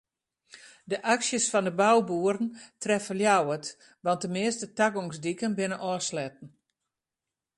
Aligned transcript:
De 0.89 0.97
aksjes 1.13 1.45
fan 1.51 1.67
de 1.67 1.73
bouboeren 1.81 2.45
treffe 2.81 3.13
Ljouwert 3.19 3.65
want 4.05 4.21
de 4.23 4.29
measte 4.35 4.67
tagongsdiken 4.77 5.55
binne 5.57 5.77
ôfsletten. 5.91 6.47